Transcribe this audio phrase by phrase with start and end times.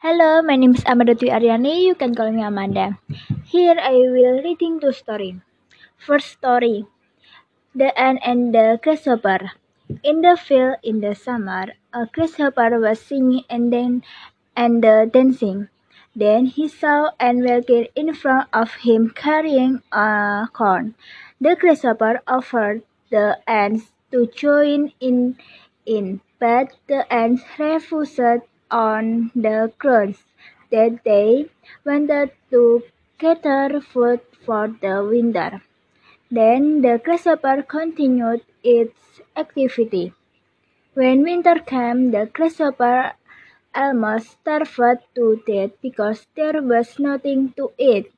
[0.00, 1.82] Hello, my name is Amanda Dwi Aryani.
[1.82, 3.00] You can call me Amanda.
[3.46, 5.40] Here I will reading two story.
[5.98, 6.86] First story:
[7.74, 9.50] The Ant and the Grasshopper.
[10.04, 14.04] In the field in the summer, a grasshopper was singing and then
[14.54, 15.66] and uh, dancing.
[16.14, 20.94] Then he saw an walking in front of him carrying a corn.
[21.40, 25.38] The grasshopper offered the ants to join in,
[25.84, 30.24] in but the ants refused on the grounds
[30.70, 31.46] that they
[31.84, 32.82] wanted to
[33.18, 35.62] gather food for the winter.
[36.30, 40.12] Then the grasshopper continued its activity.
[40.94, 43.14] When winter came, the grasshopper
[43.74, 48.12] almost starved to death because there was nothing to eat,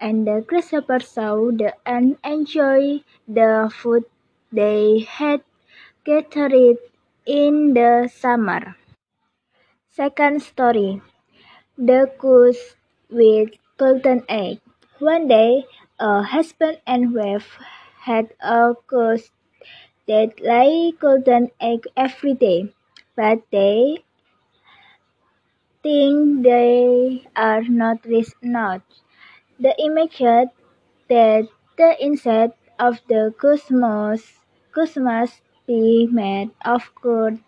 [0.00, 4.04] and the grasshopper saw the ants enjoy the food
[4.52, 5.42] they had
[6.04, 6.78] gathered
[7.26, 8.76] in the summer.
[9.96, 11.00] Second story
[11.78, 12.74] The Goose
[13.08, 14.60] with Golden Egg.
[14.98, 15.66] One day,
[16.00, 17.56] a husband and wife
[18.00, 19.30] had a goose
[20.08, 22.74] that lay golden egg every day,
[23.14, 24.02] but they
[25.84, 28.82] think they are not rich enough.
[29.60, 31.46] The image that
[31.78, 34.26] the inside of the goose must,
[34.96, 37.38] must be made of gold,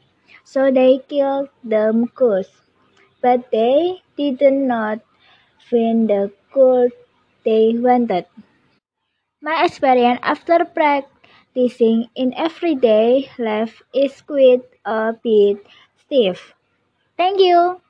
[0.47, 2.63] so they killed the goose.
[3.23, 5.01] But they did not
[5.71, 6.93] find the gold
[7.45, 8.27] they wanted.
[9.41, 16.53] My experience after practicing in everyday life is quite a bit stiff.
[17.17, 17.81] Thank you.